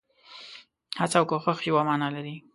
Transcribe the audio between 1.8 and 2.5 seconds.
مانا لري.